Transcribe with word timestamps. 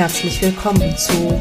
Herzlich 0.00 0.40
willkommen 0.40 0.96
zu 0.96 1.38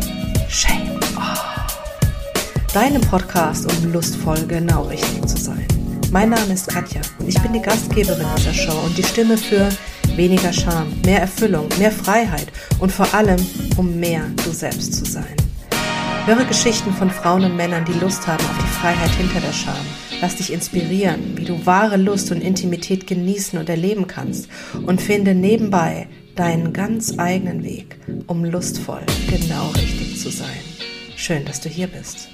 Shame 0.50 1.00
oh, 1.16 2.74
deinem 2.74 3.00
Podcast, 3.00 3.72
um 3.72 3.94
lustvoll 3.94 4.46
genau 4.50 4.84
richtig 4.84 5.26
zu 5.28 5.38
sein. 5.38 5.66
Mein 6.12 6.32
Name 6.32 6.56
ist 6.56 6.68
Katja 6.68 7.00
und 7.20 7.30
ich 7.30 7.42
bin 7.42 7.54
die 7.54 7.62
Gastgeberin 7.62 8.28
dieser 8.36 8.54
Show 8.54 8.78
und 8.86 8.98
die 8.98 9.04
Stimme 9.04 9.38
für 9.38 9.70
weniger 10.18 10.52
Scham, 10.52 10.92
mehr 11.06 11.22
Erfüllung, 11.22 11.70
mehr 11.80 11.94
Freiheit 11.94 12.48
und 12.82 12.92
vor 12.92 13.08
allem, 13.14 13.40
um 13.78 13.98
mehr 13.98 14.24
du 14.44 14.52
selbst 14.52 14.94
zu 14.94 15.06
sein. 15.10 15.38
Höre 16.26 16.44
Geschichten 16.44 16.92
von 16.92 17.10
Frauen 17.10 17.46
und 17.46 17.56
Männern, 17.56 17.86
die 17.86 17.98
Lust 17.98 18.28
haben 18.28 18.44
auf 18.44 18.58
die 18.58 18.80
Freiheit 18.82 19.12
hinter 19.12 19.40
der 19.40 19.54
Scham. 19.54 19.86
Lass 20.20 20.36
dich 20.36 20.52
inspirieren, 20.52 21.38
wie 21.38 21.46
du 21.46 21.66
wahre 21.66 21.96
Lust 21.96 22.30
und 22.30 22.42
Intimität 22.42 23.08
genießen 23.08 23.58
und 23.58 23.70
erleben 23.70 24.08
kannst 24.08 24.50
und 24.86 25.02
finde 25.02 25.34
nebenbei 25.34 26.10
deinen 26.40 26.72
ganz 26.72 27.20
eigenen 27.20 27.66
Weg, 27.66 28.00
um 28.28 28.46
lustvoll 28.46 29.02
genau 29.30 29.72
richtig 29.72 30.18
zu 30.18 30.30
sein. 30.30 30.62
Schön, 31.18 31.44
dass 31.44 31.60
du 31.60 31.68
hier 31.68 31.88
bist. 31.88 32.30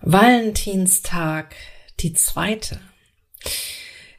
Valentinstag, 0.00 1.56
die 1.98 2.12
zweite. 2.12 2.78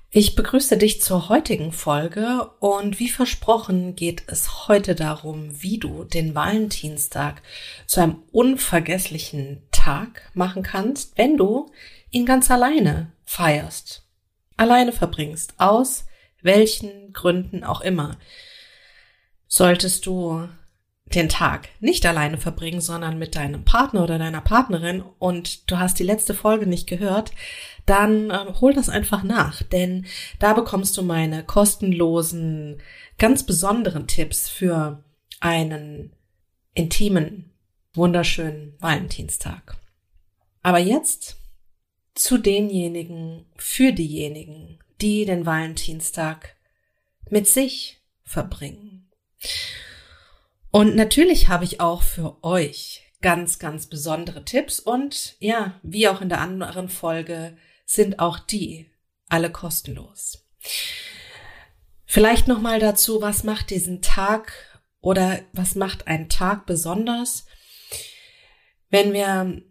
Ich 0.10 0.36
begrüße 0.36 0.76
dich 0.76 1.02
zur 1.02 1.30
heutigen 1.30 1.72
Folge 1.72 2.52
und 2.60 3.00
wie 3.00 3.08
versprochen 3.08 3.96
geht 3.96 4.24
es 4.28 4.68
heute 4.68 4.94
darum, 4.94 5.62
wie 5.62 5.78
du 5.78 6.04
den 6.04 6.36
Valentinstag 6.36 7.42
zu 7.86 8.02
einem 8.02 8.24
unvergesslichen 8.34 9.62
Tag 9.72 10.30
machen 10.34 10.64
kannst, 10.64 11.18
wenn 11.18 11.38
du 11.38 11.72
ihn 12.12 12.26
ganz 12.26 12.52
alleine 12.52 13.14
feierst, 13.24 14.06
alleine 14.58 14.92
verbringst, 14.92 15.54
aus 15.60 16.07
welchen 16.48 17.14
Gründen 17.14 17.64
auch 17.64 17.82
immer. 17.82 18.18
Solltest 19.48 20.08
du 20.08 20.50
den 21.14 21.30
Tag 21.30 21.70
nicht 21.80 22.06
alleine 22.06 22.38
verbringen, 22.38 22.82
sondern 22.82 23.18
mit 23.18 23.36
deinem 23.36 23.64
Partner 23.64 24.04
oder 24.04 24.18
deiner 24.18 24.42
Partnerin 24.42 25.04
und 25.20 25.70
du 25.72 25.78
hast 25.78 26.00
die 26.00 26.04
letzte 26.04 26.34
Folge 26.34 26.68
nicht 26.68 26.88
gehört, 26.88 27.32
dann 27.86 28.30
äh, 28.30 28.54
hol 28.60 28.74
das 28.74 28.90
einfach 28.90 29.24
nach, 29.24 29.64
denn 29.64 30.06
da 30.40 30.54
bekommst 30.54 30.98
du 30.98 31.04
meine 31.04 31.44
kostenlosen, 31.44 32.82
ganz 33.18 33.46
besonderen 33.46 34.08
Tipps 34.08 34.50
für 34.50 35.04
einen 35.40 36.12
intimen, 36.74 37.52
wunderschönen 37.94 38.76
Valentinstag. 38.80 39.78
Aber 40.62 40.80
jetzt 40.80 41.38
zu 42.14 42.38
denjenigen, 42.38 43.46
für 43.56 43.94
diejenigen, 43.94 44.80
die 45.02 45.26
den 45.26 45.46
Valentinstag 45.46 46.56
mit 47.30 47.48
sich 47.48 48.02
verbringen. 48.24 49.12
Und 50.72 50.96
natürlich 50.96 51.48
habe 51.48 51.64
ich 51.64 51.80
auch 51.80 52.02
für 52.02 52.44
euch 52.44 53.04
ganz, 53.22 53.60
ganz 53.60 53.88
besondere 53.88 54.46
Tipps 54.46 54.80
und 54.80 55.36
ja, 55.40 55.80
wie 55.82 56.08
auch 56.08 56.22
in 56.22 56.30
der 56.30 56.42
anderen 56.42 56.90
Folge 56.90 57.58
sind 57.86 58.20
auch 58.20 58.40
die 58.40 58.92
alle 59.30 59.52
kostenlos. 59.52 60.46
Vielleicht 62.06 62.48
noch 62.48 62.62
mal 62.62 62.80
dazu, 62.80 63.22
was 63.22 63.44
macht 63.44 63.70
diesen 63.70 64.02
Tag 64.02 64.54
oder 65.02 65.42
was 65.52 65.76
macht 65.76 66.08
einen 66.08 66.30
Tag 66.30 66.66
besonders? 66.66 67.46
Wenn 68.90 69.14
wir 69.14 69.62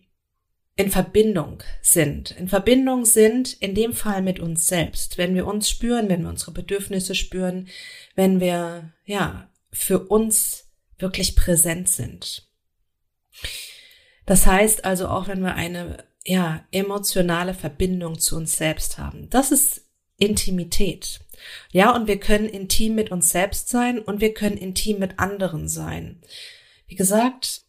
in 0.77 0.91
Verbindung 0.91 1.63
sind. 1.81 2.33
In 2.33 2.49
Verbindung 2.49 3.07
sind 3.07 3.55
in 3.55 3.75
dem 3.75 3.95
Fall 3.95 4.21
mit 4.21 4.39
uns 4.39 4.67
selbst. 4.67 5.17
Wenn 5.17 5.35
wir 5.35 5.47
uns 5.47 5.71
spüren, 5.71 6.09
wenn 6.09 6.23
wir 6.23 6.29
unsere 6.29 6.53
Bedürfnisse 6.53 7.15
spüren, 7.15 7.69
wenn 8.15 8.41
wir, 8.41 8.93
ja, 9.07 9.51
für 9.73 10.07
uns 10.07 10.71
wirklich 10.99 11.35
präsent 11.35 11.89
sind. 11.89 12.47
Das 14.27 14.47
heißt 14.47 14.85
also 14.85 15.09
auch, 15.09 15.29
wenn 15.29 15.41
wir 15.41 15.55
eine 15.55 16.05
ja, 16.25 16.65
emotionale 16.73 17.55
Verbindung 17.55 18.19
zu 18.19 18.37
uns 18.37 18.57
selbst 18.57 18.99
haben. 18.99 19.31
Das 19.31 19.53
ist 19.53 19.83
Intimität. 20.19 21.21
Ja, 21.71 21.95
und 21.95 22.07
wir 22.07 22.19
können 22.19 22.49
intim 22.49 22.95
mit 22.95 23.11
uns 23.11 23.31
selbst 23.31 23.69
sein 23.69 23.99
und 23.99 24.21
wir 24.21 24.35
können 24.35 24.57
intim 24.57 24.99
mit 24.99 25.19
anderen 25.19 25.69
sein. 25.69 26.21
Wie 26.87 26.97
gesagt, 26.97 27.66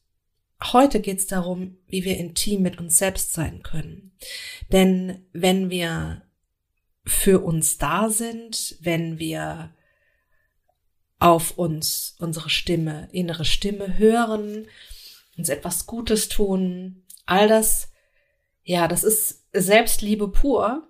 heute 0.62 1.00
geht 1.00 1.20
es 1.20 1.28
darum, 1.28 1.78
wie 1.88 2.04
wir 2.04 2.18
intim 2.18 2.62
mit 2.62 2.80
uns 2.80 2.98
selbst 2.98 3.34
sein 3.34 3.64
können. 3.64 4.12
Denn 4.72 5.26
wenn 5.34 5.70
wir 5.70 6.24
für 7.06 7.44
uns 7.44 7.78
da 7.78 8.10
sind, 8.10 8.76
wenn 8.82 9.18
wir 9.20 9.74
auf 11.20 11.58
uns, 11.58 12.16
unsere 12.20 12.50
Stimme, 12.50 13.10
innere 13.12 13.46
Stimme 13.46 13.98
hören, 13.98 14.68
uns 15.38 15.50
etwas 15.50 15.86
Gutes 15.86 16.30
tun. 16.30 17.04
All 17.26 17.48
das, 17.48 17.92
ja, 18.64 18.88
das 18.88 19.04
ist 19.04 19.46
Selbstliebe 19.54 20.28
pur. 20.28 20.88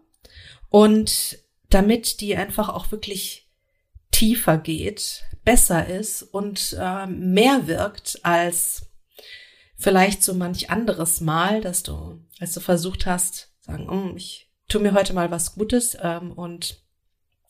Und 0.70 1.40
damit 1.70 2.22
die 2.22 2.36
einfach 2.36 2.70
auch 2.70 2.92
wirklich 2.92 3.50
tiefer 4.12 4.58
geht, 4.58 5.24
besser 5.44 5.88
ist 5.88 6.24
und 6.24 6.76
äh, 6.80 7.08
mehr 7.08 7.68
wirkt 7.68 8.20
als 8.24 8.87
vielleicht 9.78 10.24
so 10.24 10.34
manch 10.34 10.70
anderes 10.70 11.22
Mal, 11.22 11.62
dass 11.62 11.84
du, 11.84 12.20
als 12.40 12.54
du 12.54 12.60
versucht 12.60 13.06
hast, 13.06 13.54
sagen, 13.62 13.90
oh, 13.90 14.16
ich 14.16 14.50
tu 14.68 14.80
mir 14.80 14.94
heute 14.94 15.14
mal 15.14 15.32
was 15.32 15.56
Gutes 15.56 15.98
ähm, 16.02 16.32
und 16.32 16.82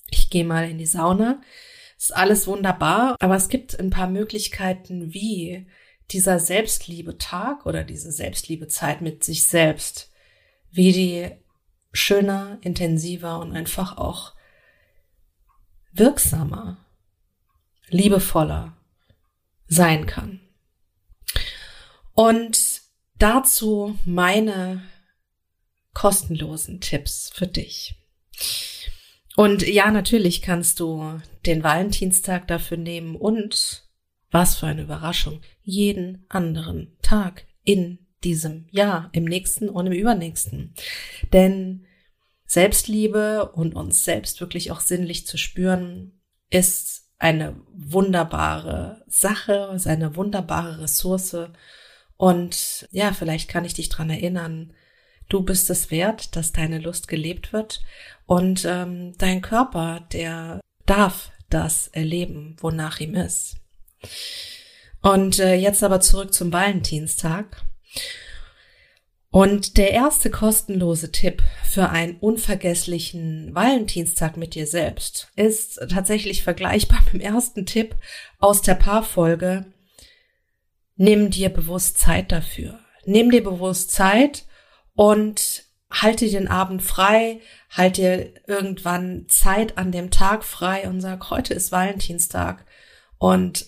ich 0.09 0.29
gehe 0.29 0.45
mal 0.45 0.69
in 0.69 0.77
die 0.77 0.85
Sauna, 0.85 1.41
ist 1.97 2.15
alles 2.15 2.45
wunderbar, 2.47 3.15
aber 3.19 3.35
es 3.35 3.49
gibt 3.49 3.79
ein 3.79 3.89
paar 3.89 4.07
Möglichkeiten, 4.07 5.13
wie 5.13 5.67
dieser 6.11 6.39
Selbstliebe-Tag 6.39 7.65
oder 7.65 7.83
diese 7.83 8.11
Selbstliebe-Zeit 8.11 9.01
mit 9.01 9.23
sich 9.23 9.47
selbst, 9.47 10.11
wie 10.69 10.91
die 10.91 11.31
schöner, 11.91 12.59
intensiver 12.61 13.39
und 13.39 13.53
einfach 13.53 13.97
auch 13.97 14.33
wirksamer, 15.91 16.85
liebevoller 17.89 18.77
sein 19.67 20.05
kann. 20.05 20.46
Und 22.17 22.81
dazu 23.19 23.95
meine 24.03 24.81
kostenlosen 25.93 26.81
Tipps 26.81 27.29
für 27.31 27.45
dich. 27.45 27.93
Und 29.35 29.67
ja, 29.67 29.91
natürlich 29.91 30.41
kannst 30.41 30.79
du 30.79 31.21
den 31.45 31.63
Valentinstag 31.63 32.47
dafür 32.47 32.77
nehmen 32.77 33.15
und, 33.15 33.87
was 34.31 34.55
für 34.55 34.65
eine 34.65 34.81
Überraschung, 34.81 35.41
jeden 35.61 36.25
anderen 36.27 36.97
Tag 37.03 37.45
in 37.63 37.99
diesem 38.23 38.65
Jahr, 38.71 39.09
im 39.11 39.25
nächsten 39.25 39.69
und 39.69 39.85
im 39.85 39.93
übernächsten. 39.93 40.73
Denn 41.33 41.85
Selbstliebe 42.47 43.51
und 43.51 43.75
uns 43.75 44.03
selbst 44.03 44.41
wirklich 44.41 44.71
auch 44.71 44.79
sinnlich 44.79 45.27
zu 45.27 45.37
spüren, 45.37 46.19
ist 46.49 47.11
eine 47.19 47.61
wunderbare 47.75 49.03
Sache, 49.05 49.71
ist 49.75 49.85
eine 49.85 50.15
wunderbare 50.15 50.81
Ressource. 50.81 51.51
Und 52.17 52.87
ja, 52.91 53.13
vielleicht 53.13 53.49
kann 53.49 53.65
ich 53.65 53.75
dich 53.75 53.89
dran 53.89 54.09
erinnern, 54.09 54.73
du 55.29 55.43
bist 55.43 55.69
es 55.69 55.91
wert, 55.91 56.35
dass 56.35 56.51
deine 56.51 56.79
Lust 56.79 57.07
gelebt 57.07 57.53
wird 57.53 57.81
und 58.25 58.65
ähm, 58.65 59.13
dein 59.17 59.41
Körper, 59.41 60.07
der 60.11 60.59
darf 60.85 61.31
das 61.49 61.87
erleben, 61.87 62.55
wonach 62.59 62.99
ihm 62.99 63.15
ist. 63.15 63.57
Und 65.01 65.39
äh, 65.39 65.55
jetzt 65.55 65.83
aber 65.83 66.01
zurück 66.01 66.33
zum 66.33 66.51
Valentinstag. 66.51 67.63
Und 69.29 69.77
der 69.77 69.91
erste 69.91 70.31
kostenlose 70.31 71.11
Tipp 71.11 71.43
für 71.63 71.89
einen 71.89 72.17
unvergesslichen 72.17 73.53
Valentinstag 73.53 74.37
mit 74.37 74.55
dir 74.55 74.65
selbst 74.65 75.29
ist 75.35 75.79
tatsächlich 75.89 76.43
vergleichbar 76.43 77.01
mit 77.03 77.13
dem 77.13 77.19
ersten 77.19 77.65
Tipp 77.65 77.95
aus 78.39 78.61
der 78.61 78.75
Paarfolge. 78.75 79.65
Nimm 80.97 81.29
dir 81.29 81.49
bewusst 81.49 81.97
Zeit 81.97 82.31
dafür. 82.31 82.79
Nimm 83.05 83.31
dir 83.31 83.43
bewusst 83.43 83.91
Zeit 83.91 84.45
und 84.93 85.63
halte 85.89 86.29
den 86.29 86.47
Abend 86.47 86.81
frei, 86.81 87.39
halt 87.69 87.97
dir 87.97 88.33
irgendwann 88.47 89.25
Zeit 89.29 89.77
an 89.77 89.91
dem 89.91 90.11
Tag 90.11 90.43
frei 90.43 90.89
und 90.89 90.99
sag, 90.99 91.29
heute 91.29 91.53
ist 91.53 91.71
Valentinstag 91.71 92.65
und 93.17 93.67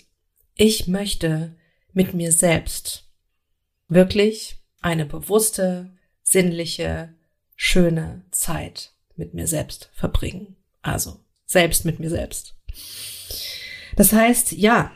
ich 0.55 0.87
möchte 0.87 1.55
mit 1.93 2.13
mir 2.13 2.31
selbst 2.31 3.05
wirklich 3.87 4.57
eine 4.81 5.05
bewusste, 5.05 5.91
sinnliche, 6.21 7.13
schöne 7.55 8.25
Zeit 8.31 8.93
mit 9.15 9.33
mir 9.33 9.47
selbst 9.47 9.89
verbringen. 9.93 10.55
Also 10.81 11.19
selbst 11.45 11.85
mit 11.85 11.99
mir 11.99 12.09
selbst. 12.09 12.55
Das 13.95 14.13
heißt, 14.13 14.51
ja, 14.53 14.91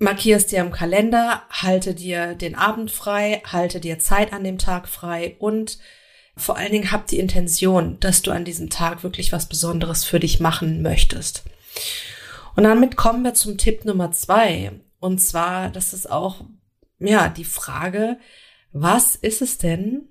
markierst 0.00 0.50
dir 0.50 0.60
im 0.60 0.72
Kalender, 0.72 1.42
halte 1.50 1.94
dir 1.94 2.34
den 2.34 2.56
Abend 2.56 2.90
frei, 2.90 3.42
halte 3.44 3.80
dir 3.80 3.98
Zeit 3.98 4.32
an 4.32 4.42
dem 4.42 4.58
Tag 4.58 4.88
frei 4.88 5.36
und 5.38 5.78
vor 6.36 6.56
allen 6.56 6.72
Dingen 6.72 6.90
hab 6.90 7.06
die 7.06 7.18
Intention, 7.18 8.00
dass 8.00 8.22
du 8.22 8.30
an 8.30 8.46
diesem 8.46 8.70
Tag 8.70 9.02
wirklich 9.02 9.30
was 9.30 9.48
Besonderes 9.48 10.04
für 10.04 10.18
dich 10.18 10.40
machen 10.40 10.80
möchtest. 10.80 11.44
Und 12.56 12.64
damit 12.64 12.96
kommen 12.96 13.22
wir 13.22 13.34
zum 13.34 13.58
Tipp 13.58 13.84
Nummer 13.84 14.10
zwei. 14.10 14.72
Und 14.98 15.20
zwar, 15.20 15.70
das 15.70 15.92
ist 15.92 16.10
auch, 16.10 16.44
ja, 16.98 17.28
die 17.28 17.44
Frage, 17.44 18.18
was 18.72 19.16
ist 19.16 19.42
es 19.42 19.58
denn, 19.58 20.08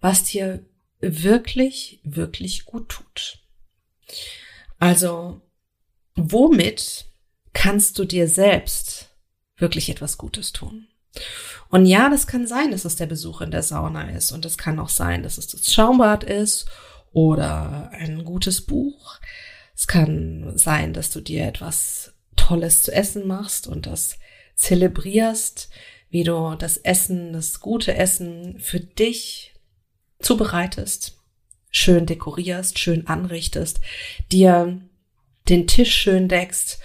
was 0.00 0.24
dir 0.24 0.64
wirklich, 1.00 2.00
wirklich 2.04 2.64
gut 2.64 2.88
tut? 2.88 3.40
Also, 4.78 5.42
womit 6.14 7.07
kannst 7.58 7.98
du 7.98 8.04
dir 8.04 8.28
selbst 8.28 9.08
wirklich 9.56 9.90
etwas 9.90 10.16
Gutes 10.16 10.52
tun? 10.52 10.86
Und 11.70 11.86
ja, 11.86 12.08
das 12.08 12.28
kann 12.28 12.46
sein, 12.46 12.70
dass 12.70 12.84
es 12.84 12.94
der 12.94 13.06
Besuch 13.06 13.40
in 13.40 13.50
der 13.50 13.64
Sauna 13.64 14.10
ist. 14.10 14.30
Und 14.30 14.44
es 14.44 14.56
kann 14.56 14.78
auch 14.78 14.88
sein, 14.88 15.24
dass 15.24 15.38
es 15.38 15.48
das 15.48 15.74
Schaumbad 15.74 16.22
ist 16.22 16.66
oder 17.10 17.90
ein 17.90 18.24
gutes 18.24 18.64
Buch. 18.64 19.18
Es 19.74 19.88
kann 19.88 20.56
sein, 20.56 20.92
dass 20.92 21.10
du 21.10 21.20
dir 21.20 21.46
etwas 21.46 22.14
Tolles 22.36 22.82
zu 22.82 22.92
essen 22.92 23.26
machst 23.26 23.66
und 23.66 23.86
das 23.86 24.20
zelebrierst, 24.54 25.68
wie 26.10 26.22
du 26.22 26.54
das 26.56 26.76
Essen, 26.76 27.32
das 27.32 27.58
gute 27.58 27.96
Essen 27.96 28.60
für 28.60 28.78
dich 28.78 29.52
zubereitest, 30.20 31.18
schön 31.72 32.06
dekorierst, 32.06 32.78
schön 32.78 33.08
anrichtest, 33.08 33.80
dir 34.30 34.80
den 35.48 35.66
Tisch 35.66 35.96
schön 35.96 36.28
deckst 36.28 36.78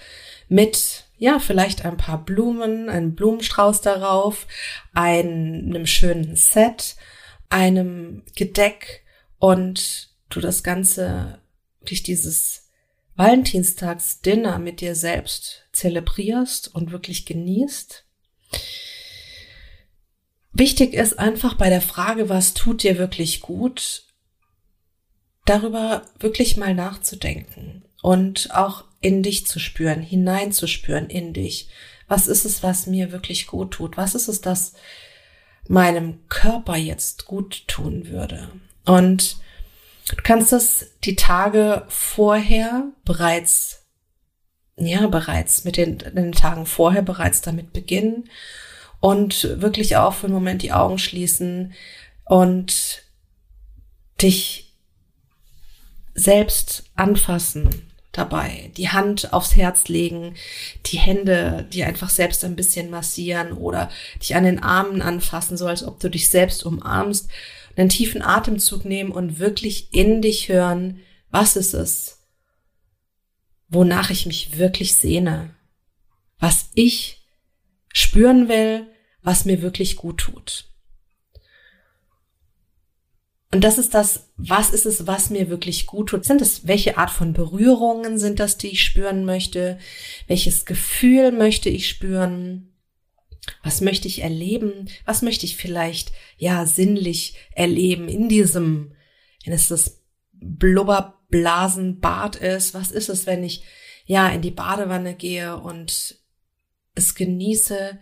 mit 0.48 1.04
ja, 1.16 1.38
vielleicht 1.38 1.84
ein 1.84 1.96
paar 1.96 2.24
Blumen, 2.24 2.88
einen 2.88 3.14
Blumenstrauß 3.14 3.80
darauf, 3.80 4.46
einem 4.92 5.86
schönen 5.86 6.36
Set, 6.36 6.96
einem 7.48 8.24
Gedeck 8.34 9.04
und 9.38 10.10
du 10.28 10.40
das 10.40 10.62
Ganze 10.62 11.40
durch 11.84 12.02
dieses 12.02 12.68
Valentinstagsdinner 13.16 14.58
mit 14.58 14.80
dir 14.80 14.96
selbst 14.96 15.62
zelebrierst 15.72 16.74
und 16.74 16.90
wirklich 16.90 17.26
genießt. 17.26 18.04
Wichtig 20.52 20.94
ist 20.94 21.18
einfach 21.18 21.54
bei 21.54 21.68
der 21.68 21.80
Frage, 21.80 22.28
was 22.28 22.54
tut 22.54 22.82
dir 22.82 22.98
wirklich 22.98 23.40
gut, 23.40 24.04
darüber 25.44 26.02
wirklich 26.18 26.56
mal 26.56 26.74
nachzudenken 26.74 27.84
und 28.04 28.50
auch 28.54 28.84
in 29.00 29.22
dich 29.22 29.46
zu 29.46 29.58
spüren, 29.58 30.02
hineinzuspüren 30.02 31.08
in 31.08 31.32
dich. 31.32 31.70
Was 32.06 32.26
ist 32.26 32.44
es, 32.44 32.62
was 32.62 32.86
mir 32.86 33.12
wirklich 33.12 33.46
gut 33.46 33.70
tut? 33.70 33.96
Was 33.96 34.14
ist 34.14 34.28
es, 34.28 34.42
das 34.42 34.74
meinem 35.68 36.28
Körper 36.28 36.76
jetzt 36.76 37.24
gut 37.24 37.66
tun 37.66 38.08
würde? 38.08 38.50
Und 38.84 39.38
du 40.10 40.16
kannst 40.22 40.52
das 40.52 40.84
die 41.04 41.16
Tage 41.16 41.86
vorher 41.88 42.88
bereits, 43.06 43.86
ja, 44.76 45.06
bereits 45.06 45.64
mit 45.64 45.78
den, 45.78 45.96
den 45.96 46.32
Tagen 46.32 46.66
vorher 46.66 47.00
bereits 47.00 47.40
damit 47.40 47.72
beginnen 47.72 48.28
und 49.00 49.44
wirklich 49.62 49.96
auch 49.96 50.12
für 50.12 50.26
einen 50.26 50.34
Moment 50.34 50.60
die 50.60 50.72
Augen 50.72 50.98
schließen 50.98 51.72
und 52.26 53.02
dich 54.20 54.74
selbst 56.12 56.84
anfassen, 56.96 57.70
dabei. 58.16 58.70
Die 58.76 58.88
Hand 58.88 59.32
aufs 59.32 59.56
Herz 59.56 59.88
legen, 59.88 60.34
die 60.86 60.98
Hände, 60.98 61.68
die 61.72 61.84
einfach 61.84 62.10
selbst 62.10 62.44
ein 62.44 62.56
bisschen 62.56 62.90
massieren 62.90 63.52
oder 63.52 63.90
dich 64.22 64.34
an 64.34 64.44
den 64.44 64.62
Armen 64.62 65.02
anfassen, 65.02 65.56
so 65.56 65.66
als 65.66 65.84
ob 65.84 66.00
du 66.00 66.08
dich 66.08 66.28
selbst 66.30 66.64
umarmst. 66.64 67.28
Einen 67.76 67.88
tiefen 67.88 68.22
Atemzug 68.22 68.84
nehmen 68.84 69.10
und 69.10 69.38
wirklich 69.38 69.92
in 69.92 70.22
dich 70.22 70.48
hören, 70.48 71.00
was 71.30 71.56
ist 71.56 71.74
es, 71.74 72.20
wonach 73.68 74.10
ich 74.10 74.26
mich 74.26 74.58
wirklich 74.58 74.94
sehne, 74.94 75.50
was 76.38 76.70
ich 76.74 77.26
spüren 77.92 78.48
will, 78.48 78.86
was 79.22 79.44
mir 79.44 79.60
wirklich 79.60 79.96
gut 79.96 80.18
tut. 80.18 80.73
Und 83.54 83.62
das 83.62 83.78
ist 83.78 83.94
das, 83.94 84.32
was 84.36 84.70
ist 84.70 84.84
es, 84.84 85.06
was 85.06 85.30
mir 85.30 85.48
wirklich 85.48 85.86
gut 85.86 86.08
tut? 86.08 86.24
Sind 86.24 86.42
es, 86.42 86.66
welche 86.66 86.98
Art 86.98 87.10
von 87.10 87.32
Berührungen 87.32 88.18
sind 88.18 88.40
das, 88.40 88.58
die 88.58 88.66
ich 88.66 88.82
spüren 88.82 89.24
möchte? 89.24 89.78
Welches 90.26 90.64
Gefühl 90.64 91.30
möchte 91.30 91.68
ich 91.68 91.88
spüren? 91.88 92.74
Was 93.62 93.80
möchte 93.80 94.08
ich 94.08 94.22
erleben? 94.22 94.90
Was 95.04 95.22
möchte 95.22 95.46
ich 95.46 95.56
vielleicht, 95.56 96.10
ja, 96.36 96.66
sinnlich 96.66 97.36
erleben 97.52 98.08
in 98.08 98.28
diesem, 98.28 98.96
wenn 99.44 99.52
es 99.52 99.68
das 99.68 100.02
Blubberblasenbad 100.32 102.34
ist? 102.34 102.74
Was 102.74 102.90
ist 102.90 103.08
es, 103.08 103.24
wenn 103.24 103.44
ich, 103.44 103.62
ja, 104.04 104.30
in 104.30 104.42
die 104.42 104.50
Badewanne 104.50 105.14
gehe 105.14 105.56
und 105.56 106.18
es 106.96 107.14
genieße? 107.14 108.00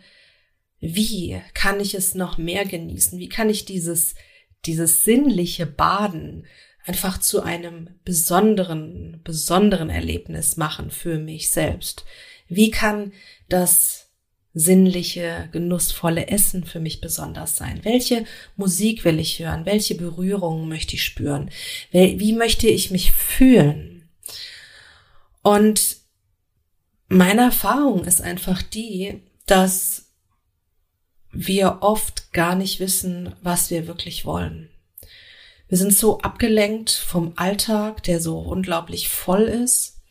Wie 0.81 1.43
kann 1.53 1.79
ich 1.79 1.95
es 1.95 2.15
noch 2.15 2.39
mehr 2.39 2.65
genießen? 2.65 3.19
Wie 3.19 3.29
kann 3.29 3.51
ich 3.51 3.67
dieses 3.67 4.15
dieses 4.65 5.05
sinnliche 5.05 5.67
Baden 5.67 6.47
einfach 6.85 7.19
zu 7.19 7.43
einem 7.43 7.91
besonderen, 8.05 9.21
besonderen 9.25 9.91
Erlebnis 9.91 10.57
machen 10.57 10.91
für 10.91 11.19
mich 11.19 11.51
selbst? 11.51 12.05
Wie 12.49 12.71
kann 12.71 13.13
das 13.49 14.11
sinnliche, 14.55 15.49
genussvolle 15.53 16.29
Essen 16.29 16.65
für 16.65 16.81
mich 16.81 17.01
besonders 17.01 17.57
sein? 17.57 17.81
Welche 17.85 18.25
Musik 18.57 19.05
will 19.05 19.19
ich 19.19 19.39
hören? 19.39 19.65
Welche 19.65 19.95
Berührungen 19.95 20.69
möchte 20.69 20.97
ich 20.97 21.05
spüren? 21.05 21.51
Wie 21.91 22.33
möchte 22.33 22.69
ich 22.69 22.91
mich 22.91 23.13
fühlen? 23.13 24.09
Und 25.43 25.97
meine 27.09 27.43
Erfahrung 27.43 28.05
ist 28.05 28.21
einfach 28.21 28.63
die, 28.63 29.23
dass 29.47 30.02
wir 31.33 31.79
oft 31.81 32.33
gar 32.33 32.55
nicht 32.55 32.79
wissen, 32.79 33.35
was 33.43 33.71
wir 33.71 33.87
wirklich 33.87 34.25
wollen. 34.25 34.69
Wir 35.69 35.79
sind 35.79 35.95
so 35.95 36.21
abgelenkt 36.21 36.91
vom 36.91 37.33
Alltag, 37.37 38.03
der 38.03 38.21
so 38.21 38.39
unglaublich 38.39 39.09
voll 39.09 39.45
ist, 39.45 40.03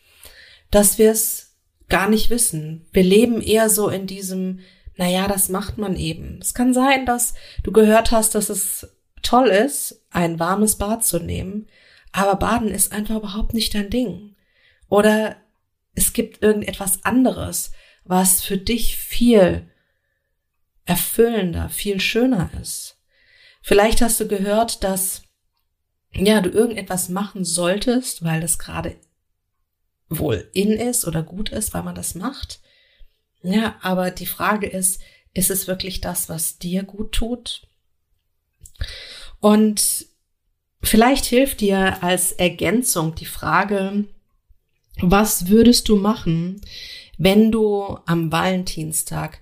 dass 0.71 0.97
wir 0.97 1.11
es 1.11 1.55
gar 1.87 2.09
nicht 2.09 2.31
wissen. 2.31 2.87
Wir 2.91 3.03
leben 3.03 3.41
eher 3.41 3.69
so 3.69 3.89
in 3.89 4.07
diesem, 4.07 4.59
naja, 4.95 5.27
das 5.27 5.49
macht 5.49 5.77
man 5.77 5.95
eben. 5.95 6.39
Es 6.41 6.55
kann 6.55 6.73
sein, 6.73 7.05
dass 7.05 7.35
du 7.63 7.71
gehört 7.71 8.11
hast, 8.11 8.33
dass 8.33 8.49
es 8.49 8.89
toll 9.21 9.49
ist, 9.49 10.03
ein 10.09 10.39
warmes 10.39 10.77
Bad 10.77 11.05
zu 11.05 11.19
nehmen, 11.19 11.67
aber 12.11 12.35
Baden 12.35 12.69
ist 12.69 12.91
einfach 12.91 13.17
überhaupt 13.17 13.53
nicht 13.53 13.75
dein 13.75 13.89
Ding. 13.89 14.35
Oder 14.89 15.37
es 15.93 16.13
gibt 16.13 16.41
irgendetwas 16.41 17.03
anderes, 17.05 17.71
was 18.03 18.41
für 18.41 18.57
dich 18.57 18.97
viel 18.97 19.70
erfüllender, 20.91 21.69
viel 21.69 22.01
schöner 22.01 22.49
ist. 22.61 22.97
Vielleicht 23.61 24.01
hast 24.01 24.19
du 24.19 24.27
gehört, 24.27 24.83
dass 24.83 25.21
ja, 26.13 26.41
du 26.41 26.49
irgendetwas 26.49 27.07
machen 27.07 27.45
solltest, 27.45 28.25
weil 28.25 28.41
das 28.41 28.59
gerade 28.59 28.97
wohl 30.09 30.49
in 30.53 30.73
ist 30.73 31.07
oder 31.07 31.23
gut 31.23 31.49
ist, 31.49 31.73
weil 31.73 31.83
man 31.83 31.95
das 31.95 32.13
macht. 32.15 32.59
Ja, 33.41 33.77
aber 33.81 34.11
die 34.11 34.25
Frage 34.25 34.67
ist, 34.67 35.01
ist 35.33 35.49
es 35.49 35.67
wirklich 35.67 36.01
das, 36.01 36.27
was 36.27 36.57
dir 36.57 36.83
gut 36.83 37.13
tut? 37.13 37.65
Und 39.39 40.05
vielleicht 40.83 41.23
hilft 41.23 41.61
dir 41.61 42.03
als 42.03 42.33
Ergänzung 42.33 43.15
die 43.15 43.25
Frage, 43.25 44.03
was 44.97 45.47
würdest 45.47 45.87
du 45.87 45.95
machen, 45.95 46.59
wenn 47.17 47.49
du 47.49 47.97
am 48.05 48.29
Valentinstag 48.29 49.41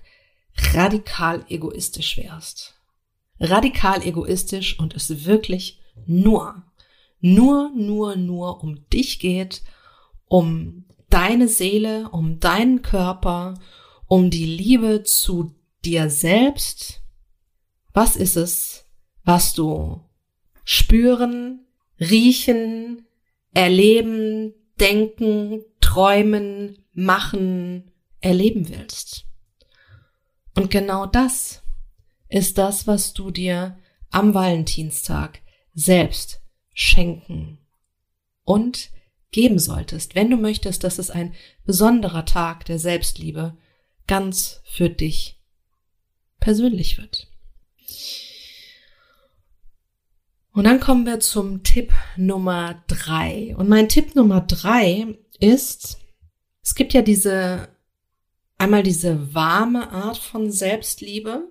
radikal 0.74 1.44
egoistisch 1.48 2.16
wärst. 2.16 2.74
Radikal 3.38 4.02
egoistisch 4.02 4.78
und 4.78 4.94
es 4.94 5.24
wirklich 5.24 5.80
nur, 6.06 6.62
nur, 7.20 7.70
nur, 7.70 8.16
nur 8.16 8.62
um 8.62 8.88
dich 8.90 9.18
geht, 9.18 9.62
um 10.26 10.84
deine 11.08 11.48
Seele, 11.48 12.08
um 12.10 12.40
deinen 12.40 12.82
Körper, 12.82 13.54
um 14.06 14.30
die 14.30 14.46
Liebe 14.46 15.02
zu 15.02 15.54
dir 15.84 16.08
selbst. 16.10 17.02
Was 17.92 18.16
ist 18.16 18.36
es, 18.36 18.86
was 19.24 19.54
du 19.54 20.00
spüren, 20.64 21.66
riechen, 21.98 23.06
erleben, 23.52 24.54
denken, 24.78 25.62
träumen, 25.80 26.78
machen, 26.92 27.90
erleben 28.20 28.68
willst? 28.68 29.26
Und 30.60 30.70
genau 30.70 31.06
das 31.06 31.62
ist 32.28 32.58
das, 32.58 32.86
was 32.86 33.14
du 33.14 33.30
dir 33.30 33.78
am 34.10 34.34
Valentinstag 34.34 35.40
selbst 35.72 36.42
schenken 36.74 37.56
und 38.44 38.90
geben 39.30 39.58
solltest, 39.58 40.14
wenn 40.14 40.28
du 40.28 40.36
möchtest, 40.36 40.84
dass 40.84 40.98
es 40.98 41.08
ein 41.10 41.34
besonderer 41.64 42.26
Tag 42.26 42.66
der 42.66 42.78
Selbstliebe 42.78 43.56
ganz 44.06 44.60
für 44.64 44.90
dich 44.90 45.40
persönlich 46.40 46.98
wird. 46.98 47.32
Und 50.52 50.64
dann 50.64 50.78
kommen 50.78 51.06
wir 51.06 51.20
zum 51.20 51.62
Tipp 51.62 51.90
Nummer 52.18 52.84
drei. 52.86 53.56
Und 53.56 53.70
mein 53.70 53.88
Tipp 53.88 54.14
Nummer 54.14 54.42
drei 54.42 55.06
ist, 55.38 55.96
Es 56.62 56.74
gibt 56.74 56.92
ja 56.92 57.00
diese, 57.00 57.68
einmal 58.60 58.82
diese 58.82 59.34
warme 59.34 59.90
Art 59.90 60.18
von 60.18 60.52
Selbstliebe. 60.52 61.50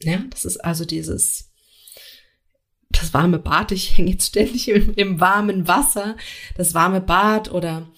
Ja, 0.00 0.22
das 0.30 0.44
ist 0.44 0.58
also 0.58 0.84
dieses, 0.84 1.52
das 2.90 3.12
warme 3.12 3.38
Bad. 3.38 3.72
Ich 3.72 3.98
hänge 3.98 4.12
jetzt 4.12 4.28
ständig 4.28 4.68
im, 4.68 4.94
im 4.94 5.20
warmen 5.20 5.66
Wasser. 5.66 6.16
Das 6.56 6.72
warme 6.72 7.00
Bad 7.00 7.50
oder 7.50 7.90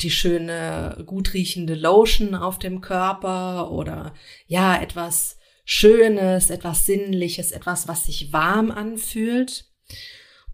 die 0.00 0.10
schöne, 0.10 1.04
gut 1.06 1.34
riechende 1.34 1.74
Lotion 1.74 2.34
auf 2.34 2.58
dem 2.58 2.80
Körper 2.80 3.70
oder 3.70 4.14
ja, 4.46 4.80
etwas 4.80 5.36
Schönes, 5.66 6.50
etwas 6.50 6.86
Sinnliches, 6.86 7.52
etwas, 7.52 7.86
was 7.86 8.04
sich 8.04 8.32
warm 8.32 8.70
anfühlt. 8.70 9.66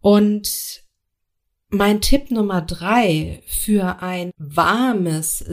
Und 0.00 0.82
mein 1.68 2.00
Tipp 2.00 2.32
Nummer 2.32 2.60
drei 2.60 3.42
für 3.46 4.02
ein 4.02 4.32
warmes 4.36 5.44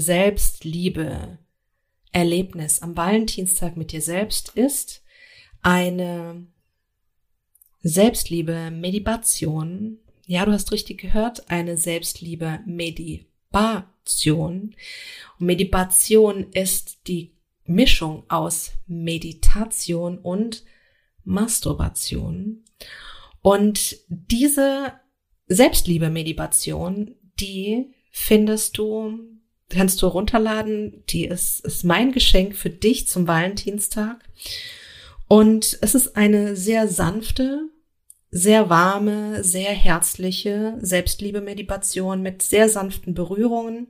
Selbstliebe-Erlebnis 2.17 2.81
am 2.81 2.97
Valentinstag 2.97 3.77
mit 3.77 3.91
dir 3.91 4.01
selbst 4.01 4.49
ist 4.55 5.03
eine 5.61 6.47
Selbstliebe-Meditation. 7.83 9.99
Ja, 10.25 10.43
du 10.45 10.51
hast 10.51 10.71
richtig 10.71 10.99
gehört, 10.99 11.51
eine 11.51 11.77
Selbstliebe-Meditation. 11.77 14.75
Und 15.39 15.45
Meditation 15.45 16.47
ist 16.53 17.07
die 17.07 17.35
Mischung 17.65 18.23
aus 18.29 18.71
Meditation 18.87 20.17
und 20.17 20.63
Masturbation. 21.23 22.63
Und 23.41 23.97
diese 24.07 24.93
Selbstliebe-Meditation, 25.47 27.13
die 27.39 27.93
findest 28.09 28.79
du, 28.79 29.19
kannst 29.69 30.01
du 30.01 30.07
runterladen. 30.07 31.03
Die 31.09 31.25
ist, 31.25 31.65
ist 31.65 31.83
mein 31.83 32.11
Geschenk 32.11 32.55
für 32.55 32.69
dich 32.69 33.07
zum 33.07 33.27
Valentinstag. 33.27 34.17
Und 35.27 35.77
es 35.81 35.93
ist 35.93 36.15
eine 36.15 36.55
sehr 36.55 36.87
sanfte, 36.87 37.69
sehr 38.31 38.69
warme, 38.69 39.43
sehr 39.43 39.71
herzliche 39.71 40.77
Selbstliebe-Meditation 40.79 42.21
mit 42.21 42.41
sehr 42.41 42.69
sanften 42.69 43.13
Berührungen. 43.13 43.87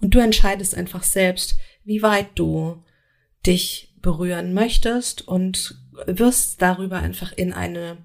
Und 0.00 0.14
du 0.14 0.18
entscheidest 0.18 0.74
einfach 0.74 1.02
selbst, 1.02 1.56
wie 1.84 2.02
weit 2.02 2.30
du 2.34 2.82
dich 3.46 3.94
berühren 4.00 4.54
möchtest 4.54 5.26
und 5.26 5.76
wirst 6.06 6.62
darüber 6.62 6.98
einfach 6.98 7.32
in 7.32 7.52
eine, 7.52 7.98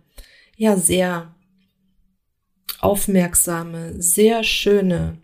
ja, 0.56 0.75
sehr 0.77 1.34
aufmerksame, 2.79 4.00
sehr 4.01 4.44
schöne 4.44 5.17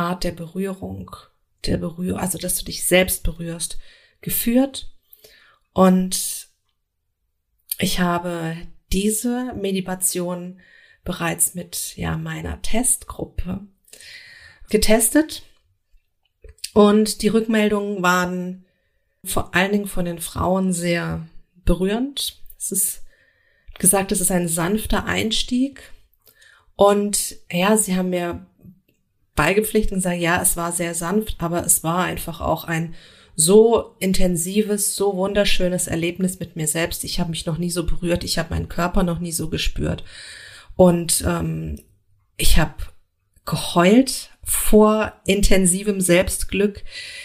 Art 0.00 0.24
der 0.24 0.32
Berührung, 0.32 1.14
der 1.66 1.76
Berührung, 1.76 2.18
also 2.18 2.38
dass 2.38 2.56
du 2.56 2.64
dich 2.64 2.84
selbst 2.84 3.22
berührst, 3.22 3.78
geführt. 4.20 4.92
Und 5.72 6.48
ich 7.78 8.00
habe 8.00 8.56
diese 8.92 9.54
Meditation 9.54 10.60
bereits 11.04 11.54
mit 11.54 11.96
ja 11.96 12.16
meiner 12.18 12.60
Testgruppe 12.62 13.60
getestet 14.68 15.42
und 16.72 17.22
die 17.22 17.28
Rückmeldungen 17.28 18.02
waren 18.02 18.64
vor 19.24 19.54
allen 19.54 19.72
Dingen 19.72 19.86
von 19.86 20.04
den 20.04 20.20
Frauen 20.20 20.72
sehr 20.72 21.26
berührend. 21.64 22.40
Es 22.58 22.72
ist 22.72 23.02
gesagt, 23.78 24.12
es 24.12 24.20
ist 24.20 24.30
ein 24.30 24.48
sanfter 24.48 25.04
Einstieg. 25.04 25.92
Und 26.76 27.36
ja, 27.50 27.76
sie 27.76 27.96
haben 27.96 28.10
mir 28.10 28.46
beigepflichtet 29.40 29.92
und 29.92 29.98
gesagt, 30.00 30.20
ja, 30.20 30.42
es 30.42 30.58
war 30.58 30.70
sehr 30.70 30.94
sanft, 30.94 31.36
aber 31.38 31.64
es 31.64 31.82
war 31.82 32.04
einfach 32.04 32.42
auch 32.42 32.64
ein 32.64 32.94
so 33.34 33.96
intensives, 33.98 34.94
so 34.94 35.16
wunderschönes 35.16 35.86
Erlebnis 35.86 36.40
mit 36.40 36.56
mir 36.56 36.68
selbst. 36.68 37.04
Ich 37.04 37.18
habe 37.18 37.30
mich 37.30 37.46
noch 37.46 37.56
nie 37.56 37.70
so 37.70 37.86
berührt, 37.86 38.22
ich 38.22 38.38
habe 38.38 38.50
meinen 38.50 38.68
Körper 38.68 39.02
noch 39.02 39.18
nie 39.18 39.32
so 39.32 39.48
gespürt. 39.48 40.04
Und 40.76 41.24
ähm, 41.26 41.80
ich 42.36 42.58
habe 42.58 42.74
geheult 43.46 44.28
vor 44.44 45.14
intensivem 45.24 46.02
Selbstglück. 46.02 46.84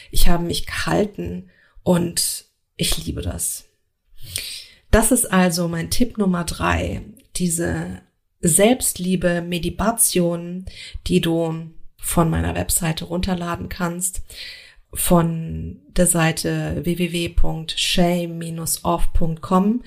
Ich 0.10 0.29
habe 0.29 0.45
mich 0.45 0.65
gehalten 0.65 1.50
und 1.84 2.45
ich 2.77 3.05
liebe 3.05 3.24
das. 3.24 3.65
Das 4.89 5.12
ist 5.12 5.34
also 5.34 5.67
mein 5.67 5.89
Tipp 5.89 6.17
Nummer 6.17 6.45
drei. 6.45 7.01
Diese 7.36 8.01
Selbstliebe 8.39 9.41
Meditation, 9.41 10.65
die 11.07 11.19
du 11.19 11.72
von 12.05 12.29
meiner 12.29 12.53
Webseite 12.53 13.05
runterladen 13.05 13.67
kannst, 13.67 14.21
von 14.93 15.81
der 15.88 16.05
Seite 16.05 16.81
www.shame-off.com. 16.83 19.83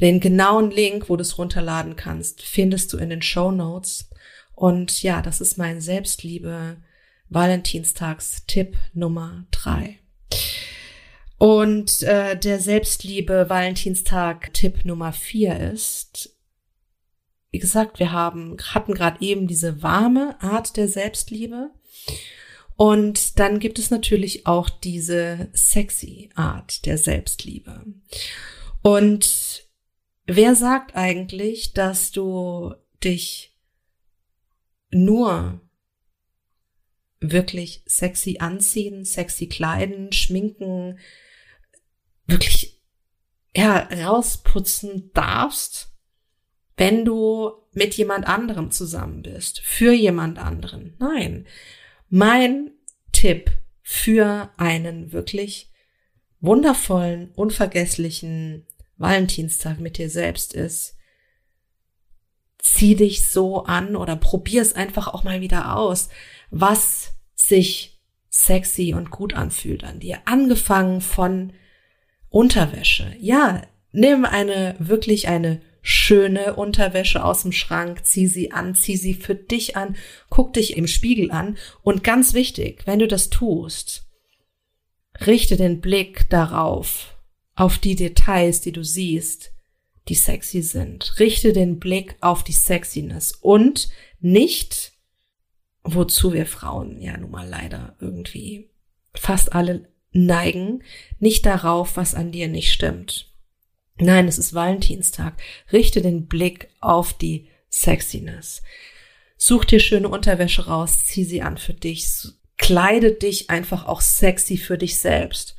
Den 0.00 0.20
genauen 0.20 0.70
Link, 0.70 1.10
wo 1.10 1.16
du 1.16 1.22
es 1.22 1.36
runterladen 1.36 1.96
kannst, 1.96 2.40
findest 2.40 2.94
du 2.94 2.96
in 2.96 3.10
den 3.10 3.20
Show 3.20 3.50
Notes. 3.50 4.08
Und 4.54 5.02
ja, 5.02 5.20
das 5.20 5.42
ist 5.42 5.58
mein 5.58 5.82
Selbstliebe 5.82 6.78
Valentinstags-Tipp 7.28 8.78
Nummer 8.94 9.44
drei. 9.50 9.98
Und 11.36 12.02
äh, 12.04 12.38
der 12.38 12.58
Selbstliebe 12.58 13.50
Valentinstag-Tipp 13.50 14.86
Nummer 14.86 15.12
vier 15.12 15.60
ist, 15.60 16.34
wie 17.50 17.58
gesagt, 17.58 17.98
wir 17.98 18.12
haben, 18.12 18.56
hatten 18.62 18.94
gerade 18.94 19.20
eben 19.20 19.46
diese 19.46 19.82
warme 19.82 20.40
Art 20.40 20.76
der 20.76 20.88
Selbstliebe. 20.88 21.70
Und 22.76 23.38
dann 23.38 23.58
gibt 23.58 23.78
es 23.78 23.90
natürlich 23.90 24.46
auch 24.46 24.70
diese 24.70 25.50
sexy 25.52 26.30
Art 26.34 26.86
der 26.86 26.96
Selbstliebe. 26.96 27.84
Und 28.82 29.68
wer 30.26 30.54
sagt 30.54 30.96
eigentlich, 30.96 31.74
dass 31.74 32.12
du 32.12 32.74
dich 33.04 33.54
nur 34.90 35.60
wirklich 37.20 37.82
sexy 37.86 38.38
anziehen, 38.40 39.04
sexy 39.04 39.46
kleiden, 39.46 40.12
schminken, 40.12 40.98
wirklich 42.26 42.80
ja, 43.54 43.80
rausputzen 43.80 45.10
darfst, 45.12 45.89
wenn 46.80 47.04
du 47.04 47.52
mit 47.74 47.92
jemand 47.92 48.26
anderem 48.26 48.70
zusammen 48.70 49.20
bist, 49.20 49.60
für 49.60 49.92
jemand 49.92 50.38
anderen. 50.38 50.96
Nein. 50.98 51.46
Mein 52.08 52.70
Tipp 53.12 53.50
für 53.82 54.48
einen 54.56 55.12
wirklich 55.12 55.70
wundervollen, 56.40 57.32
unvergesslichen 57.32 58.66
Valentinstag 58.96 59.78
mit 59.78 59.98
dir 59.98 60.08
selbst 60.08 60.54
ist, 60.54 60.96
zieh 62.56 62.94
dich 62.94 63.28
so 63.28 63.64
an 63.64 63.94
oder 63.94 64.16
probier 64.16 64.62
es 64.62 64.72
einfach 64.72 65.08
auch 65.08 65.22
mal 65.22 65.42
wieder 65.42 65.76
aus, 65.76 66.08
was 66.50 67.12
sich 67.34 68.00
sexy 68.30 68.94
und 68.94 69.10
gut 69.10 69.34
anfühlt 69.34 69.84
an 69.84 70.00
dir. 70.00 70.20
Angefangen 70.24 71.02
von 71.02 71.52
Unterwäsche. 72.30 73.14
Ja, 73.18 73.60
nimm 73.92 74.24
eine, 74.24 74.76
wirklich 74.78 75.28
eine 75.28 75.60
schöne 75.82 76.56
Unterwäsche 76.56 77.24
aus 77.24 77.42
dem 77.42 77.52
Schrank, 77.52 78.04
zieh 78.04 78.26
sie 78.26 78.52
an, 78.52 78.74
zieh 78.74 78.96
sie 78.96 79.14
für 79.14 79.34
dich 79.34 79.76
an, 79.76 79.96
guck 80.28 80.52
dich 80.52 80.76
im 80.76 80.86
Spiegel 80.86 81.30
an 81.30 81.56
und 81.82 82.04
ganz 82.04 82.34
wichtig, 82.34 82.82
wenn 82.86 82.98
du 82.98 83.08
das 83.08 83.30
tust, 83.30 84.06
richte 85.26 85.56
den 85.56 85.80
Blick 85.80 86.28
darauf, 86.28 87.16
auf 87.54 87.78
die 87.78 87.94
Details, 87.94 88.60
die 88.60 88.72
du 88.72 88.82
siehst, 88.82 89.52
die 90.08 90.14
sexy 90.14 90.62
sind. 90.62 91.18
Richte 91.18 91.52
den 91.52 91.78
Blick 91.78 92.16
auf 92.20 92.42
die 92.42 92.52
Sexiness 92.52 93.32
und 93.32 93.90
nicht, 94.18 94.92
wozu 95.82 96.32
wir 96.32 96.46
Frauen 96.46 97.00
ja 97.00 97.16
nun 97.16 97.30
mal 97.30 97.48
leider 97.48 97.96
irgendwie 98.00 98.70
fast 99.14 99.52
alle 99.52 99.88
neigen, 100.12 100.82
nicht 101.18 101.46
darauf, 101.46 101.96
was 101.96 102.14
an 102.14 102.32
dir 102.32 102.48
nicht 102.48 102.72
stimmt. 102.72 103.29
Nein, 104.00 104.28
es 104.28 104.38
ist 104.38 104.54
Valentinstag. 104.54 105.34
Richte 105.72 106.02
den 106.02 106.26
Blick 106.26 106.68
auf 106.80 107.12
die 107.12 107.48
Sexiness. 107.70 108.62
Such 109.36 109.64
dir 109.64 109.80
schöne 109.80 110.08
Unterwäsche 110.08 110.66
raus, 110.66 111.06
zieh 111.06 111.24
sie 111.24 111.42
an 111.42 111.56
für 111.56 111.74
dich, 111.74 112.06
kleide 112.58 113.12
dich 113.12 113.48
einfach 113.50 113.86
auch 113.86 114.00
sexy 114.00 114.56
für 114.56 114.76
dich 114.76 114.98
selbst. 114.98 115.56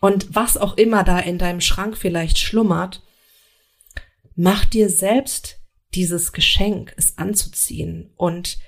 Und 0.00 0.34
was 0.34 0.56
auch 0.56 0.76
immer 0.76 1.02
da 1.02 1.18
in 1.18 1.38
deinem 1.38 1.60
Schrank 1.60 1.96
vielleicht 1.96 2.38
schlummert, 2.38 3.02
Mach 4.40 4.64
dir 4.64 4.88
selbst 4.88 5.58
dieses 5.94 6.32
Geschenk, 6.32 6.94
es 6.96 7.18
anzuziehen 7.18 8.12
und 8.14 8.60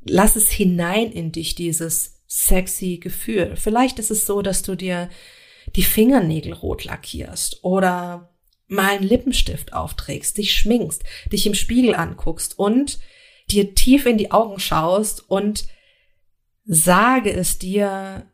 lass 0.00 0.34
es 0.34 0.50
hinein 0.50 1.12
in 1.12 1.30
dich, 1.30 1.54
dieses 1.54 2.24
sexy 2.26 2.98
Gefühl. 2.98 3.54
Vielleicht 3.54 4.00
ist 4.00 4.10
es 4.10 4.26
so, 4.26 4.42
dass 4.42 4.64
du 4.64 4.74
dir 4.74 5.10
die 5.76 5.82
Fingernägel 5.82 6.52
rot 6.52 6.84
lackierst 6.84 7.64
oder 7.64 8.34
mal 8.66 8.96
einen 8.96 9.04
Lippenstift 9.04 9.72
aufträgst, 9.72 10.36
dich 10.38 10.52
schminkst, 10.52 11.02
dich 11.32 11.46
im 11.46 11.54
Spiegel 11.54 11.94
anguckst 11.94 12.58
und 12.58 12.98
dir 13.50 13.74
tief 13.74 14.04
in 14.04 14.18
die 14.18 14.30
Augen 14.30 14.58
schaust 14.60 15.28
und 15.30 15.66
Sage 16.70 17.32
es 17.32 17.58
dir, 17.58 18.30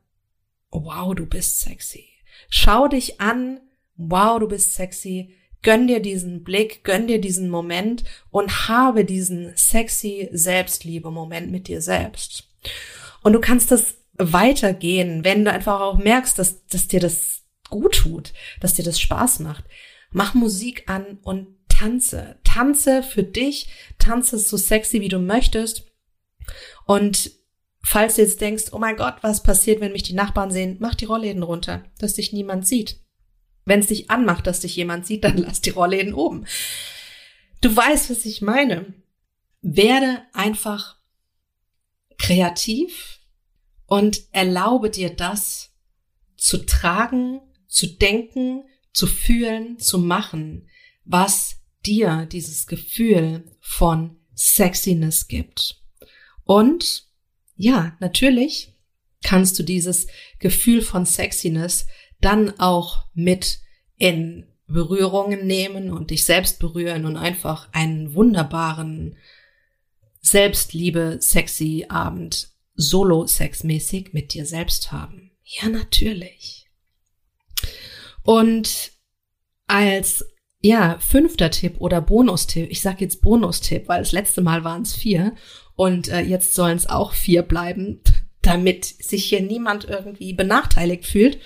wow, 0.72 1.14
du 1.14 1.24
bist 1.24 1.60
sexy. 1.60 2.08
Schau 2.48 2.88
dich 2.88 3.20
an, 3.20 3.60
wow, 3.94 4.40
du 4.40 4.48
bist 4.48 4.74
sexy. 4.74 5.36
Gönn 5.62 5.86
dir 5.86 6.00
diesen 6.00 6.42
Blick, 6.42 6.82
gönn 6.82 7.06
dir 7.06 7.20
diesen 7.20 7.48
Moment 7.48 8.02
und 8.30 8.68
habe 8.68 9.04
diesen 9.04 9.52
sexy 9.54 10.28
Selbstliebe-Moment 10.32 11.52
mit 11.52 11.68
dir 11.68 11.80
selbst. 11.80 12.48
Und 13.22 13.34
du 13.34 13.40
kannst 13.40 13.70
das 13.70 13.98
weitergehen, 14.18 15.24
wenn 15.24 15.44
du 15.44 15.50
einfach 15.50 15.80
auch 15.80 15.98
merkst, 15.98 16.38
dass, 16.38 16.66
dass 16.66 16.88
dir 16.88 17.00
das 17.00 17.42
gut 17.68 17.96
tut, 17.96 18.32
dass 18.60 18.74
dir 18.74 18.84
das 18.84 19.00
Spaß 19.00 19.40
macht. 19.40 19.64
Mach 20.10 20.34
Musik 20.34 20.84
an 20.88 21.18
und 21.22 21.48
tanze. 21.68 22.38
Tanze 22.44 23.02
für 23.02 23.24
dich, 23.24 23.68
tanze 23.98 24.38
so 24.38 24.56
sexy, 24.56 25.00
wie 25.00 25.08
du 25.08 25.18
möchtest. 25.18 25.84
Und 26.86 27.32
falls 27.82 28.16
du 28.16 28.22
jetzt 28.22 28.40
denkst, 28.40 28.64
oh 28.72 28.78
mein 28.78 28.96
Gott, 28.96 29.16
was 29.22 29.42
passiert, 29.42 29.80
wenn 29.80 29.92
mich 29.92 30.04
die 30.04 30.14
Nachbarn 30.14 30.50
sehen, 30.50 30.76
mach 30.78 30.94
die 30.94 31.06
Rollläden 31.06 31.42
runter, 31.42 31.84
dass 31.98 32.14
dich 32.14 32.32
niemand 32.32 32.66
sieht. 32.66 33.00
Wenn 33.64 33.80
es 33.80 33.86
dich 33.86 34.10
anmacht, 34.10 34.46
dass 34.46 34.60
dich 34.60 34.76
jemand 34.76 35.06
sieht, 35.06 35.24
dann 35.24 35.38
lass 35.38 35.60
die 35.60 35.70
Rollläden 35.70 36.14
oben. 36.14 36.46
Du 37.60 37.74
weißt, 37.74 38.10
was 38.10 38.24
ich 38.24 38.42
meine. 38.42 38.92
Werde 39.62 40.22
einfach 40.34 40.98
kreativ 42.18 43.20
und 43.94 44.22
erlaube 44.32 44.90
dir 44.90 45.14
das 45.14 45.70
zu 46.36 46.66
tragen, 46.66 47.40
zu 47.68 47.86
denken, 47.86 48.64
zu 48.92 49.06
fühlen, 49.06 49.78
zu 49.78 50.00
machen, 50.00 50.68
was 51.04 51.60
dir 51.86 52.26
dieses 52.26 52.66
Gefühl 52.66 53.44
von 53.60 54.16
Sexiness 54.34 55.28
gibt. 55.28 55.80
Und 56.42 57.06
ja, 57.54 57.96
natürlich 58.00 58.74
kannst 59.22 59.60
du 59.60 59.62
dieses 59.62 60.08
Gefühl 60.40 60.82
von 60.82 61.06
Sexiness 61.06 61.86
dann 62.20 62.58
auch 62.58 63.06
mit 63.14 63.60
in 63.94 64.48
Berührungen 64.66 65.46
nehmen 65.46 65.92
und 65.92 66.10
dich 66.10 66.24
selbst 66.24 66.58
berühren 66.58 67.06
und 67.06 67.16
einfach 67.16 67.68
einen 67.72 68.12
wunderbaren 68.14 69.16
Selbstliebe, 70.20 71.18
sexy 71.20 71.86
Abend 71.88 72.53
solo-sexmäßig 72.74 74.12
mit 74.12 74.34
dir 74.34 74.46
selbst 74.46 74.92
haben. 74.92 75.32
Ja, 75.44 75.68
natürlich. 75.68 76.66
Und 78.22 78.92
als 79.66 80.24
ja, 80.64 80.96
fünfter 80.98 81.50
Tipp 81.50 81.74
oder 81.78 82.00
Bonustipp, 82.00 82.70
ich 82.70 82.80
sage 82.80 82.98
jetzt 83.00 83.20
Bonustipp, 83.20 83.86
weil 83.86 83.98
das 84.00 84.12
letzte 84.12 84.40
Mal 84.40 84.64
waren 84.64 84.80
es 84.80 84.94
vier 84.94 85.34
und 85.76 86.08
äh, 86.08 86.20
jetzt 86.20 86.54
sollen 86.54 86.78
es 86.78 86.88
auch 86.88 87.12
vier 87.12 87.42
bleiben, 87.42 88.00
damit 88.42 88.86
sich 88.86 89.26
hier 89.26 89.42
niemand 89.42 89.84
irgendwie 89.84 90.32
benachteiligt 90.32 91.04
fühlt. 91.04 91.38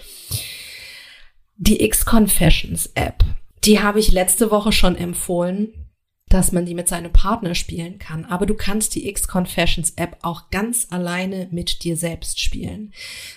Die 1.56 1.82
X-Confessions 1.82 2.92
App, 2.94 3.24
die 3.64 3.80
habe 3.80 3.98
ich 3.98 4.12
letzte 4.12 4.52
Woche 4.52 4.70
schon 4.70 4.94
empfohlen, 4.94 5.87
dass 6.28 6.52
man 6.52 6.66
die 6.66 6.74
mit 6.74 6.88
seinem 6.88 7.12
Partner 7.12 7.54
spielen 7.54 7.98
kann. 7.98 8.24
Aber 8.24 8.46
du 8.46 8.54
kannst 8.54 8.94
die 8.94 9.08
X-Confessions 9.08 9.92
App 9.96 10.18
auch 10.22 10.50
ganz 10.50 10.88
alleine 10.90 11.48
mit 11.50 11.84
dir 11.84 11.96
selbst 11.96 12.40
spielen. 12.40 12.92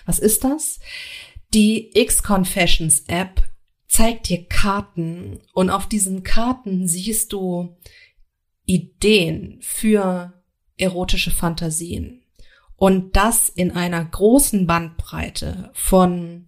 Was 0.05 0.19
ist 0.19 0.43
das? 0.43 0.79
Die 1.53 1.97
X-Confessions 1.97 3.05
App 3.07 3.43
zeigt 3.87 4.29
dir 4.29 4.45
Karten 4.45 5.41
und 5.53 5.69
auf 5.69 5.87
diesen 5.87 6.23
Karten 6.23 6.87
siehst 6.87 7.33
du 7.33 7.77
Ideen 8.65 9.59
für 9.61 10.33
erotische 10.77 11.31
Fantasien. 11.31 12.23
Und 12.77 13.15
das 13.15 13.49
in 13.49 13.71
einer 13.71 14.03
großen 14.03 14.65
Bandbreite 14.65 15.69
von 15.73 16.47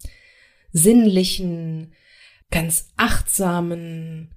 sinnlichen, 0.71 1.93
ganz 2.49 2.91
achtsamen, 2.97 4.33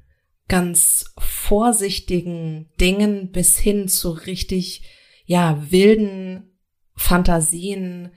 ganz 0.48 1.12
vorsichtigen 1.18 2.70
Dingen 2.80 3.32
bis 3.32 3.58
hin 3.58 3.88
zu 3.88 4.10
richtig, 4.10 4.82
ja, 5.24 5.70
wilden 5.70 6.58
Fantasien, 6.94 8.12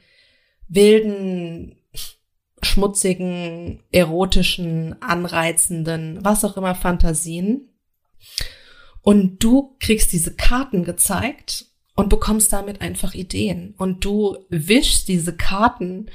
wilden, 0.68 1.76
schmutzigen, 2.62 3.84
erotischen, 3.92 5.02
anreizenden, 5.02 6.24
was 6.24 6.46
auch 6.46 6.56
immer 6.56 6.76
Fantasien. 6.76 7.70
Und 9.02 9.44
du 9.44 9.76
kriegst 9.80 10.14
diese 10.14 10.36
Karten 10.36 10.84
gezeigt 10.84 11.66
und 11.96 12.10
bekommst 12.10 12.54
damit 12.54 12.82
einfach 12.82 13.14
Ideen. 13.14 13.74
Und 13.78 14.06
du 14.06 14.38
wischst 14.50 15.08
diese 15.08 15.36
Karten 15.36 16.10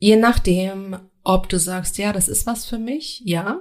Je 0.00 0.16
nachdem, 0.16 0.98
ob 1.22 1.50
du 1.50 1.58
sagst, 1.58 1.98
ja, 1.98 2.12
das 2.12 2.28
ist 2.28 2.46
was 2.46 2.64
für 2.64 2.78
mich, 2.78 3.20
ja. 3.24 3.60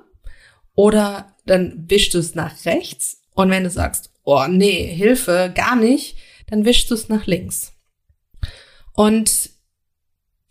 Oder 0.73 1.35
dann 1.49 1.89
wischst 1.89 2.13
du 2.13 2.19
es 2.19 2.35
nach 2.35 2.65
rechts. 2.65 3.21
Und 3.33 3.49
wenn 3.49 3.63
du 3.63 3.69
sagst, 3.69 4.11
oh 4.23 4.45
nee, 4.47 4.85
Hilfe, 4.93 5.51
gar 5.53 5.75
nicht, 5.75 6.17
dann 6.47 6.65
wischst 6.65 6.89
du 6.89 6.95
es 6.95 7.09
nach 7.09 7.25
links. 7.25 7.73
Und 8.93 9.51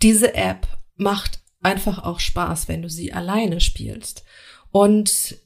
diese 0.02 0.34
App 0.34 0.66
macht 0.96 1.40
einfach 1.60 2.04
auch 2.04 2.20
Spaß, 2.20 2.68
wenn 2.68 2.82
du 2.82 2.88
sie 2.88 3.12
alleine 3.12 3.60
spielst. 3.60 4.24
Und 4.70 5.36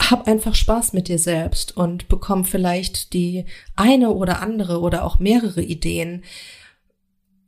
hab 0.00 0.26
einfach 0.26 0.54
Spaß 0.54 0.92
mit 0.92 1.08
dir 1.08 1.18
selbst 1.18 1.76
und 1.76 2.08
bekomm 2.08 2.44
vielleicht 2.44 3.12
die 3.12 3.44
eine 3.76 4.10
oder 4.10 4.40
andere 4.40 4.80
oder 4.80 5.04
auch 5.04 5.18
mehrere 5.18 5.62
Ideen, 5.62 6.24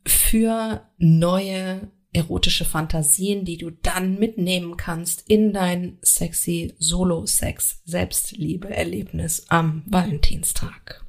für 0.07 0.83
neue 0.99 1.91
erotische 2.13 2.65
Fantasien, 2.65 3.45
die 3.45 3.57
du 3.57 3.71
dann 3.71 4.19
mitnehmen 4.19 4.77
kannst 4.77 5.29
in 5.29 5.53
dein 5.53 5.99
sexy 6.03 6.75
Solo-Sex 6.79 7.81
Selbstliebe-Erlebnis 7.85 9.47
am 9.49 9.83
Valentinstag. 9.87 11.05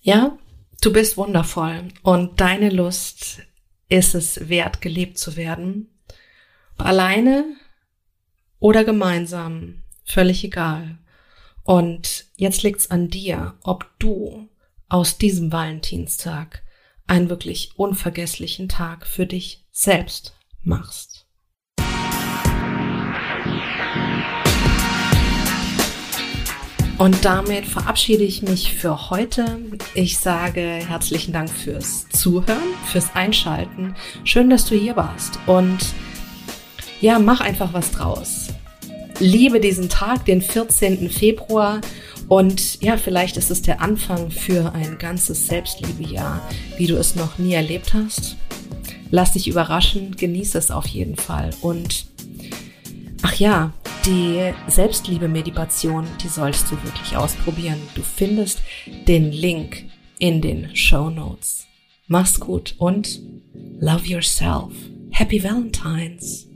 Ja, 0.00 0.38
du 0.80 0.92
bist 0.92 1.16
wundervoll 1.16 1.88
und 2.02 2.40
deine 2.40 2.70
Lust 2.70 3.42
ist 3.88 4.14
es 4.14 4.48
wert, 4.48 4.80
gelebt 4.80 5.18
zu 5.18 5.36
werden. 5.36 5.88
Alleine 6.78 7.44
oder 8.58 8.84
gemeinsam, 8.84 9.82
völlig 10.04 10.44
egal. 10.44 10.98
Und 11.64 12.26
jetzt 12.36 12.62
liegt's 12.62 12.90
an 12.90 13.08
dir, 13.08 13.58
ob 13.62 13.90
du 13.98 14.48
aus 14.88 15.18
diesem 15.18 15.52
Valentinstag 15.52 16.62
einen 17.08 17.30
wirklich 17.30 17.72
unvergesslichen 17.76 18.68
Tag 18.68 19.06
für 19.06 19.26
dich 19.26 19.64
selbst 19.72 20.36
machst. 20.62 21.26
Und 26.98 27.24
damit 27.24 27.64
verabschiede 27.64 28.24
ich 28.24 28.42
mich 28.42 28.74
für 28.74 29.10
heute. 29.10 29.60
Ich 29.94 30.18
sage 30.18 30.60
herzlichen 30.60 31.32
Dank 31.32 31.48
fürs 31.48 32.08
Zuhören, 32.08 32.74
fürs 32.86 33.14
Einschalten. 33.14 33.94
Schön, 34.24 34.50
dass 34.50 34.64
du 34.66 34.74
hier 34.74 34.96
warst. 34.96 35.38
Und 35.46 35.78
ja, 37.00 37.20
mach 37.20 37.40
einfach 37.40 37.72
was 37.72 37.92
draus. 37.92 38.48
Liebe 39.20 39.60
diesen 39.60 39.88
Tag, 39.88 40.24
den 40.24 40.42
14. 40.42 41.08
Februar 41.08 41.80
und 42.28 42.82
ja, 42.82 42.96
vielleicht 42.96 43.36
ist 43.36 43.50
es 43.50 43.62
der 43.62 43.80
Anfang 43.80 44.30
für 44.30 44.72
ein 44.74 44.98
ganzes 44.98 45.46
Selbstliebejahr, 45.46 46.46
wie 46.76 46.86
du 46.86 46.96
es 46.96 47.14
noch 47.14 47.38
nie 47.38 47.54
erlebt 47.54 47.94
hast. 47.94 48.36
Lass 49.10 49.32
dich 49.32 49.48
überraschen, 49.48 50.14
genieße 50.14 50.58
es 50.58 50.70
auf 50.70 50.86
jeden 50.86 51.16
Fall. 51.16 51.50
Und 51.62 52.06
ach 53.22 53.34
ja, 53.36 53.72
die 54.04 54.52
Selbstliebe-Meditation, 54.68 56.06
die 56.22 56.28
sollst 56.28 56.70
du 56.70 56.82
wirklich 56.82 57.16
ausprobieren. 57.16 57.78
Du 57.94 58.02
findest 58.02 58.60
den 59.06 59.32
Link 59.32 59.84
in 60.18 60.42
den 60.42 60.76
Show 60.76 61.08
Notes. 61.08 61.66
Mach's 62.06 62.38
gut 62.38 62.74
und 62.78 63.20
love 63.80 64.06
yourself. 64.06 64.72
Happy 65.10 65.42
Valentine's. 65.42 66.46